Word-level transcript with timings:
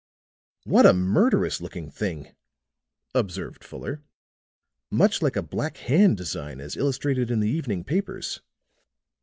"What 0.63 0.87
a 0.87 0.93
murderous 0.93 1.61
looking 1.61 1.91
thing!" 1.91 2.33
observed 3.13 3.63
Fuller. 3.63 4.01
"Much 4.89 5.21
like 5.21 5.35
a 5.35 5.43
Black 5.43 5.77
Hand 5.77 6.17
design 6.17 6.59
as 6.59 6.75
illustrated 6.75 7.29
in 7.29 7.39
the 7.39 7.49
evening 7.51 7.83
papers." 7.83 8.41